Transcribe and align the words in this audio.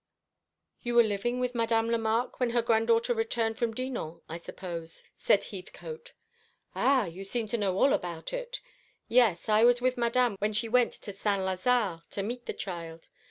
"You 0.81 0.95
were 0.95 1.03
living 1.03 1.39
with 1.39 1.53
Madame 1.53 1.87
Lemarque 1.91 2.39
when 2.39 2.49
her 2.49 2.63
granddaughter 2.63 3.13
returned 3.13 3.59
from 3.59 3.71
Dinan, 3.71 4.21
I 4.27 4.37
suppose?" 4.37 5.03
said 5.15 5.43
Heathcote. 5.43 6.13
"Ah, 6.73 7.05
you 7.05 7.23
seem 7.23 7.47
to 7.49 7.57
know 7.59 7.77
all 7.77 7.93
about 7.93 8.33
it. 8.33 8.61
Yes, 9.07 9.47
I 9.47 9.63
was 9.63 9.79
with 9.79 9.97
Madame 9.99 10.37
when 10.39 10.53
she 10.53 10.67
went 10.67 10.91
to 10.93 11.11
Saint 11.11 11.43
Lazare 11.43 12.01
to 12.09 12.23
meet 12.23 12.47
the 12.47 12.53
child. 12.53 13.09